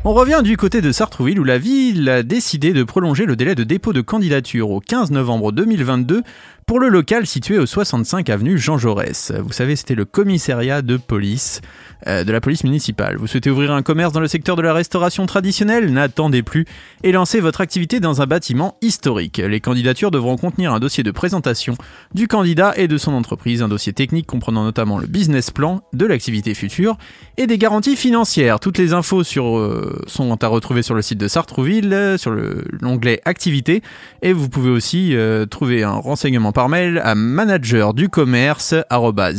On 0.07 0.13
revient 0.13 0.41
du 0.43 0.55
côté 0.55 0.81
de 0.81 0.91
Sartrouville 0.91 1.39
où 1.39 1.43
la 1.43 1.57
ville 1.57 2.07
a 2.09 2.21
décidé 2.21 2.73
de 2.73 2.83
prolonger 2.83 3.25
le 3.25 3.35
délai 3.35 3.55
de 3.55 3.63
dépôt 3.63 3.91
de 3.91 4.01
candidature 4.01 4.69
au 4.69 4.79
15 4.79 5.09
novembre 5.09 5.51
2022 5.51 6.21
pour 6.67 6.79
le 6.79 6.89
local 6.89 7.27
situé 7.27 7.59
au 7.59 7.65
65 7.67 8.29
avenue 8.29 8.57
Jean 8.57 8.77
Jaurès. 8.77 9.31
Vous 9.39 9.53
savez, 9.53 9.75
c'était 9.75 9.93
le 9.93 10.05
commissariat 10.05 10.81
de 10.81 10.97
police 10.97 11.61
euh, 12.07 12.23
de 12.23 12.31
la 12.31 12.41
police 12.41 12.63
municipale. 12.63 13.17
Vous 13.17 13.27
souhaitez 13.27 13.51
ouvrir 13.51 13.71
un 13.71 13.83
commerce 13.83 14.13
dans 14.13 14.19
le 14.19 14.27
secteur 14.27 14.55
de 14.55 14.63
la 14.63 14.73
restauration 14.73 15.27
traditionnelle? 15.27 15.91
N'attendez 15.91 16.41
plus 16.41 16.65
et 17.03 17.11
lancez 17.11 17.39
votre 17.39 17.61
activité 17.61 17.99
dans 17.99 18.21
un 18.21 18.25
bâtiment 18.25 18.77
historique. 18.81 19.37
Les 19.37 19.59
candidatures 19.59 20.09
devront 20.09 20.37
contenir 20.37 20.73
un 20.73 20.79
dossier 20.79 21.03
de 21.03 21.11
présentation 21.11 21.75
du 22.15 22.27
candidat 22.27 22.73
et 22.77 22.87
de 22.87 22.97
son 22.97 23.13
entreprise, 23.13 23.61
un 23.61 23.67
dossier 23.67 23.93
technique 23.93 24.25
comprenant 24.25 24.63
notamment 24.63 24.97
le 24.97 25.07
business 25.07 25.51
plan 25.51 25.81
de 25.93 26.05
l'activité 26.07 26.55
future 26.55 26.97
et 27.37 27.45
des 27.45 27.59
garanties 27.59 27.95
financières. 27.95 28.59
Toutes 28.59 28.79
les 28.79 28.93
infos 28.93 29.23
sur, 29.23 29.57
euh, 29.57 29.94
sont 30.07 30.41
à 30.43 30.47
retrouver 30.47 30.81
sur 30.81 30.95
le 30.95 31.01
site 31.01 31.19
de 31.19 31.27
Sartrouville, 31.27 31.93
euh, 31.93 32.17
sur 32.17 32.31
le- 32.31 32.63
l'onglet 32.81 33.21
activité 33.25 33.81
et 34.21 34.33
vous 34.33 34.49
pouvez 34.49 34.69
aussi 34.69 35.15
euh, 35.15 35.45
trouver 35.45 35.83
un 35.83 35.93
renseignement 35.93 36.51
par 36.51 36.69
mail 36.69 36.99
à 37.03 37.15
manager 37.15 37.93
du 37.93 38.09
commerce 38.09 38.73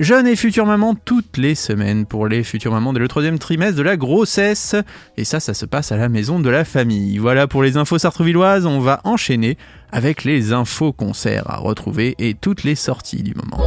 jeunes 0.00 0.26
et 0.26 0.34
futures 0.34 0.66
mamans 0.66 0.94
toutes 1.04 1.36
les 1.36 1.54
semaines 1.54 2.06
pour 2.06 2.26
les 2.26 2.42
futures 2.42 2.72
mamans 2.72 2.92
dès 2.92 2.98
le 2.98 3.06
troisième 3.06 3.38
trimestre 3.38 3.76
de 3.76 3.82
la 3.82 3.96
grossesse. 3.96 4.74
Et 5.16 5.24
ça, 5.24 5.38
ça 5.38 5.54
se 5.54 5.66
passe 5.66 5.92
à 5.92 5.96
la 5.96 6.08
maison 6.08 6.40
de 6.40 6.50
la 6.50 6.64
famille. 6.64 7.18
Voilà 7.18 7.46
pour 7.46 7.62
les 7.62 7.76
infos 7.76 7.98
sartrouvilloises. 7.98 8.66
On 8.66 8.80
va 8.80 9.00
enchaîner 9.04 9.58
avec 9.92 10.24
les 10.24 10.52
infos 10.52 10.92
concerts 10.92 11.48
à 11.50 11.58
retrouver 11.58 12.14
et 12.18 12.34
toutes 12.34 12.64
les 12.64 12.74
sorties 12.74 13.22
du 13.22 13.34
moment. 13.34 13.62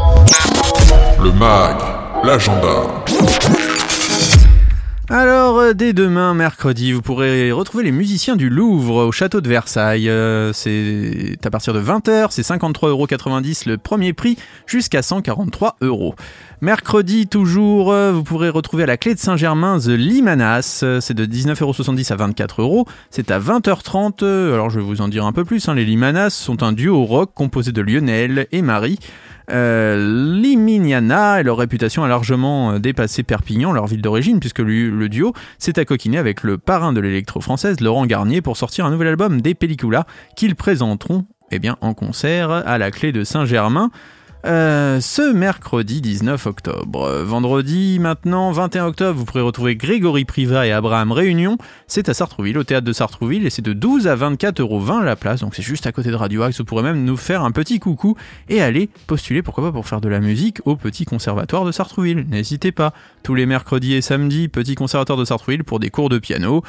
Le 1.22 1.32
mag, 1.32 1.78
l'agenda. 2.24 3.04
Alors, 5.10 5.43
dès 5.72 5.94
demain, 5.94 6.34
mercredi, 6.34 6.92
vous 6.92 7.02
pourrez 7.02 7.52
retrouver 7.54 7.86
les 7.86 7.92
musiciens 7.94 8.36
du 8.36 8.50
Louvre 8.50 9.06
au 9.06 9.12
château 9.14 9.40
de 9.40 9.48
Versailles. 9.48 10.10
Euh, 10.10 10.52
c'est 10.52 11.38
à 11.46 11.50
partir 11.50 11.74
de 11.74 11.80
20h, 11.80 12.28
c'est 12.32 12.42
53,90€ 12.42 13.70
le 13.70 13.78
premier 13.78 14.12
prix, 14.12 14.38
jusqu'à 14.68 15.02
143 15.02 15.78
euros. 15.82 16.16
Mercredi, 16.62 17.28
toujours, 17.28 17.92
euh, 17.94 18.12
vous 18.12 18.24
pourrez 18.24 18.50
retrouver 18.50 18.84
à 18.84 18.86
la 18.88 18.98
clé 18.98 19.14
de 19.14 19.20
Saint-Germain 19.20 19.80
The 19.80 19.88
Limanas. 19.88 20.82
Euh, 20.84 21.00
C'est 21.00 21.14
de 21.14 21.26
19,70€ 21.26 22.12
à 22.12 22.16
24€. 22.18 22.62
euros. 22.62 22.86
C'est 23.10 23.32
à 23.32 23.40
20h30. 23.40 24.24
euh, 24.24 24.54
Alors, 24.54 24.70
je 24.70 24.80
vais 24.80 24.86
vous 24.86 25.02
en 25.02 25.08
dire 25.08 25.26
un 25.26 25.32
peu 25.34 25.46
plus. 25.46 25.70
hein. 25.70 25.76
Les 25.76 25.86
Limanas 25.86 26.32
sont 26.32 26.64
un 26.64 26.74
duo 26.74 27.04
rock 27.06 27.32
composé 27.34 27.72
de 27.72 27.82
Lionel 27.82 28.48
et 28.52 28.62
Marie. 28.62 29.00
Euh, 29.52 29.98
Limignana 30.40 31.40
et 31.40 31.44
leur 31.44 31.58
réputation 31.58 32.04
a 32.04 32.08
largement 32.08 32.74
euh, 32.74 32.80
dépassé 32.80 33.24
Perpignan, 33.24 33.72
leur 33.72 33.88
ville 33.88 34.02
d'origine, 34.02 34.40
puisque 34.40 34.60
le, 34.60 34.90
le 34.90 35.10
duo 35.10 35.34
s'est 35.58 35.80
accoquiné 35.80 36.18
avec 36.18 36.44
le 36.44 36.58
parrain 36.58 36.94
de 36.94 37.02
l'électro-française, 37.02 37.82
Laurent 37.82 38.06
Garnier, 38.06 38.42
pour 38.42 38.58
sortir 38.58 38.86
un 38.86 38.92
nouvel 38.92 39.10
album 39.10 39.42
des 39.42 39.54
Pellicula 39.54 40.06
qu'ils 40.36 40.56
présenteront 40.56 41.26
eh 41.52 41.60
bien, 41.60 41.78
en 41.82 41.94
concert 41.94 42.50
à 42.52 42.78
la 42.78 42.90
clé 42.90 43.12
de 43.12 43.24
Saint-Germain. 43.24 43.92
Euh, 44.46 45.00
ce 45.00 45.32
mercredi 45.32 46.02
19 46.02 46.46
octobre. 46.48 47.24
Vendredi 47.24 47.98
maintenant 48.00 48.52
21 48.52 48.88
octobre, 48.88 49.18
vous 49.18 49.26
pourrez 49.26 49.42
retrouver 49.42 49.76
Grégory 49.76 50.26
Priva 50.26 50.68
et 50.68 50.72
Abraham 50.72 51.12
Réunion. 51.12 51.58
C'est 51.88 52.10
à 52.10 52.14
Sartrouville, 52.14 52.58
au 52.58 52.64
théâtre 52.64 52.86
de 52.86 52.94
Sartrouville, 52.94 53.46
et 53.46 53.50
c'est 53.50 53.62
de 53.62 53.74
12 53.74 54.08
à 54.08 54.16
24,20 54.16 54.62
euros 54.62 55.02
la 55.02 55.16
place. 55.16 55.42
Donc 55.42 55.56
c'est 55.56 55.62
juste 55.62 55.88
à 55.88 55.92
côté 55.92 56.10
de 56.10 56.16
Radio 56.16 56.44
Axe. 56.44 56.58
Vous 56.58 56.66
pourrez 56.66 56.84
même 56.84 57.04
nous 57.04 57.18
faire 57.18 57.44
un 57.44 57.52
petit 57.52 57.80
coucou 57.80 58.16
et 58.50 58.62
aller 58.62 58.90
postuler, 59.08 59.42
pourquoi 59.42 59.64
pas, 59.66 59.72
pour 59.72 59.88
faire 59.88 60.02
de 60.02 60.10
la 60.10 60.20
musique 60.20 60.60
au 60.66 60.76
Petit 60.76 61.06
Conservatoire 61.06 61.66
de 61.66 61.72
Sartrouville. 61.72 62.26
N'hésitez 62.30 62.72
pas. 62.72 62.94
Tous 63.24 63.36
les 63.36 63.46
mercredis 63.46 63.94
et 63.94 64.02
samedis, 64.02 64.50
Petit 64.50 64.76
Conservatoire 64.76 65.18
de 65.18 65.26
Sartrouville 65.26 65.64
pour 65.64 65.80
des 65.80 65.90
cours 65.90 66.10
de 66.10 66.20
piano 66.20 66.64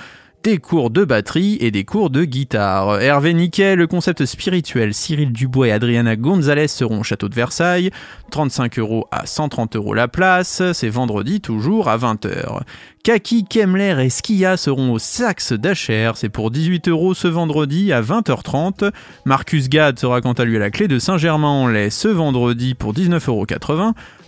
des 0.44 0.58
cours 0.58 0.90
de 0.90 1.06
batterie 1.06 1.56
et 1.60 1.70
des 1.70 1.84
cours 1.84 2.10
de 2.10 2.24
guitare. 2.24 3.00
Hervé 3.00 3.32
Niquet, 3.32 3.76
le 3.76 3.86
concept 3.86 4.26
spirituel, 4.26 4.92
Cyril 4.92 5.32
Dubois 5.32 5.68
et 5.68 5.72
Adriana 5.72 6.16
Gonzalez 6.16 6.68
seront 6.68 7.00
au 7.00 7.02
château 7.02 7.30
de 7.30 7.34
Versailles, 7.34 7.90
35 8.30 8.78
euros 8.78 9.08
à 9.10 9.24
130 9.24 9.76
euros 9.76 9.94
la 9.94 10.06
place, 10.06 10.62
c'est 10.74 10.90
vendredi 10.90 11.40
toujours 11.40 11.88
à 11.88 11.96
20h. 11.96 12.60
Kaki, 13.04 13.44
Kemler 13.44 13.96
et 14.04 14.10
Skia 14.10 14.58
seront 14.58 14.92
au 14.92 14.98
Saxe 14.98 15.52
d'Acher, 15.54 16.12
c'est 16.14 16.28
pour 16.28 16.50
18 16.50 16.88
euros 16.88 17.14
ce 17.14 17.28
vendredi 17.28 17.92
à 17.92 18.02
20h30. 18.02 18.92
Marcus 19.24 19.70
Gad 19.70 19.98
sera 19.98 20.20
quant 20.20 20.32
à 20.32 20.44
lui 20.44 20.56
à 20.56 20.60
la 20.60 20.70
clé 20.70 20.88
de 20.88 20.98
Saint-Germain-en-Laye 20.98 21.90
ce 21.90 22.08
vendredi 22.08 22.74
pour 22.74 22.92
19,80 22.92 23.28
euros. 23.28 23.46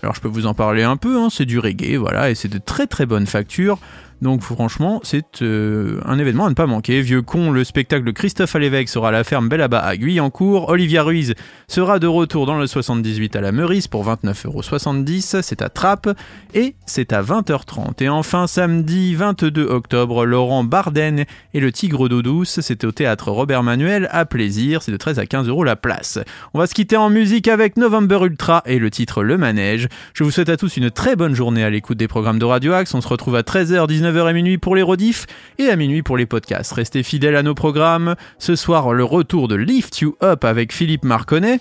Alors 0.02 0.14
je 0.14 0.20
peux 0.20 0.28
vous 0.28 0.46
en 0.46 0.54
parler 0.54 0.82
un 0.82 0.96
peu, 0.96 1.18
hein, 1.18 1.28
c'est 1.30 1.46
du 1.46 1.58
reggae, 1.58 1.96
voilà, 1.96 2.30
et 2.30 2.34
c'est 2.34 2.48
de 2.48 2.58
très 2.58 2.86
très 2.86 3.04
bonnes 3.04 3.26
factures. 3.26 3.78
Donc 4.22 4.42
franchement, 4.42 5.00
c'est 5.02 5.42
euh, 5.42 6.00
un 6.06 6.18
événement 6.18 6.46
à 6.46 6.48
ne 6.48 6.54
pas 6.54 6.66
manquer. 6.66 7.02
Vieux 7.02 7.20
con, 7.20 7.50
le 7.50 7.64
spectacle 7.64 8.04
de 8.04 8.10
Christophe 8.12 8.56
Alévèque 8.56 8.88
sera 8.88 9.08
à 9.08 9.10
la 9.10 9.24
ferme 9.24 9.48
Bellaba 9.48 9.78
à 9.78 9.96
Guyancourt. 9.96 10.70
Olivia 10.70 11.02
Ruiz 11.02 11.34
sera 11.68 11.98
de 11.98 12.06
retour 12.06 12.46
dans 12.46 12.58
le 12.58 12.66
78 12.66 13.36
à 13.36 13.42
la 13.42 13.52
Meurice 13.52 13.88
pour 13.88 14.06
29,70€. 14.06 15.42
C'est 15.42 15.60
à 15.60 15.68
Trappes 15.68 16.08
et 16.54 16.76
c'est 16.86 17.12
à 17.12 17.22
20h30. 17.22 18.02
Et 18.02 18.08
enfin, 18.08 18.46
samedi 18.46 19.14
22 19.14 19.66
octobre, 19.66 20.24
Laurent 20.24 20.64
Barden 20.64 21.24
et 21.52 21.60
le 21.60 21.70
Tigre 21.70 22.08
d'eau 22.08 22.22
douce. 22.22 22.60
C'est 22.62 22.84
au 22.84 22.92
théâtre 22.92 23.30
Robert 23.30 23.62
Manuel 23.62 24.08
à 24.12 24.24
plaisir. 24.24 24.82
C'est 24.82 24.92
de 24.92 24.96
13 24.96 25.18
à 25.18 25.26
15 25.26 25.48
euros 25.48 25.62
la 25.62 25.76
place. 25.76 26.18
On 26.54 26.58
va 26.58 26.66
se 26.66 26.74
quitter 26.74 26.96
en 26.96 27.10
musique 27.10 27.48
avec 27.48 27.76
November 27.76 28.20
Ultra 28.22 28.62
et 28.64 28.78
le 28.78 28.90
titre 28.90 29.22
Le 29.22 29.36
Manège. 29.36 29.88
Je 30.14 30.24
vous 30.24 30.30
souhaite 30.30 30.48
à 30.48 30.56
tous 30.56 30.78
une 30.78 30.90
très 30.90 31.16
bonne 31.16 31.34
journée 31.34 31.64
à 31.64 31.68
l'écoute 31.68 31.98
des 31.98 32.08
programmes 32.08 32.38
de 32.38 32.46
Radio 32.46 32.72
Axe. 32.72 32.94
On 32.94 33.02
se 33.02 33.08
retrouve 33.08 33.36
à 33.36 33.42
13h, 33.42 33.86
19h 34.06 34.30
et 34.30 34.32
minuit 34.32 34.58
pour 34.58 34.76
les 34.76 34.82
rediffs 34.82 35.26
et 35.58 35.68
à 35.68 35.76
minuit 35.76 36.02
pour 36.02 36.16
les 36.16 36.26
podcasts. 36.26 36.72
Restez 36.72 37.02
fidèles 37.02 37.36
à 37.36 37.42
nos 37.42 37.54
programmes. 37.54 38.14
Ce 38.38 38.54
soir, 38.54 38.92
le 38.92 39.04
retour 39.04 39.48
de 39.48 39.56
Lift 39.56 39.98
You 39.98 40.16
Up 40.22 40.44
avec 40.44 40.72
Philippe 40.72 41.04
Marconnet. 41.04 41.60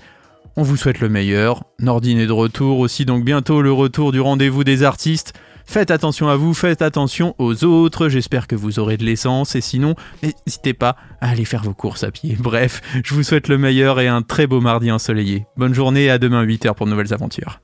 On 0.56 0.64
vous 0.64 0.78
souhaite 0.78 1.00
le 1.00 1.10
meilleur. 1.10 1.64
Nordine 1.80 2.20
est 2.20 2.28
de 2.28 2.32
retour 2.32 2.80
aussi, 2.80 3.04
donc 3.06 3.26
bientôt 3.26 3.62
le 3.62 3.72
retour 3.72 4.12
du 4.12 4.22
rendez-vous 4.22 4.64
des 4.64 4.84
artistes. 4.84 5.34
Faites 5.66 5.90
attention 5.90 6.30
à 6.30 6.36
vous, 6.36 6.54
faites 6.54 6.84
attention 6.84 7.34
aux 7.40 7.64
autres. 7.64 8.10
J'espère 8.10 8.46
que 8.46 8.56
vous 8.56 8.78
aurez 8.78 8.98
de 8.98 9.04
l'essence 9.04 9.56
et 9.56 9.62
sinon, 9.62 9.96
n'hésitez 10.22 10.74
pas 10.74 10.96
à 11.20 11.30
aller 11.30 11.46
faire 11.46 11.64
vos 11.64 11.74
courses 11.74 12.04
à 12.04 12.12
pied. 12.12 12.38
Bref, 12.40 12.82
je 13.04 13.14
vous 13.16 13.24
souhaite 13.24 13.48
le 13.48 13.58
meilleur 13.58 14.00
et 14.00 14.08
un 14.08 14.22
très 14.22 14.46
beau 14.46 14.62
mardi 14.62 14.92
ensoleillé. 14.92 15.46
Bonne 15.58 15.74
journée 15.74 16.06
et 16.06 16.10
à 16.12 16.20
demain 16.20 16.46
8h 16.46 16.76
pour 16.76 16.86
de 16.86 16.92
nouvelles 16.92 17.14
aventures. 17.14 17.60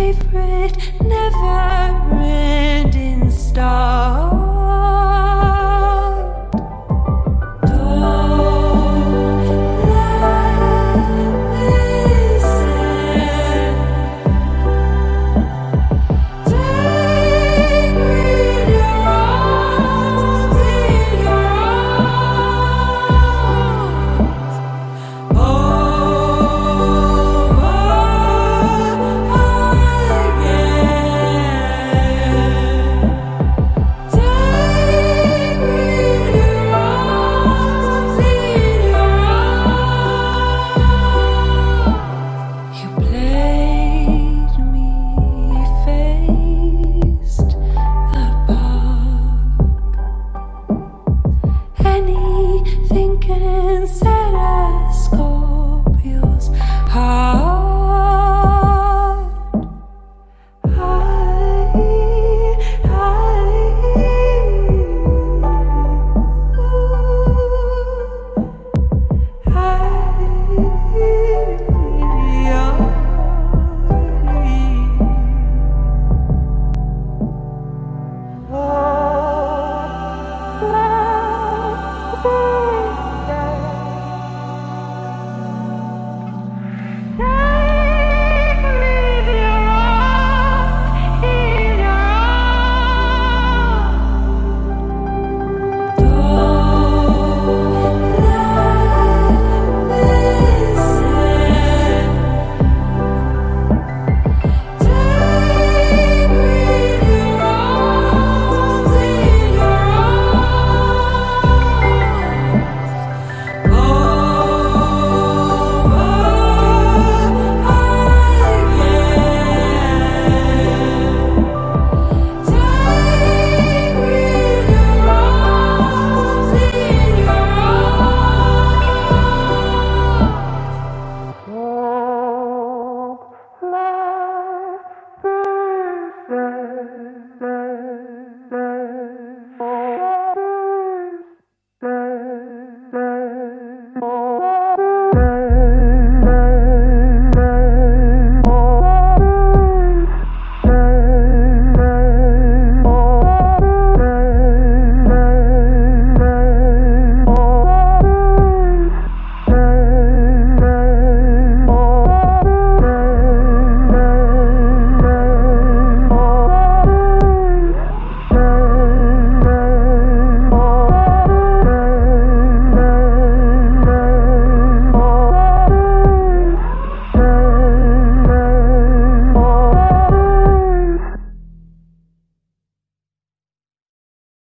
favorite 0.00 0.92
never 1.02 2.22
ending 2.22 3.30
star. 3.30 4.29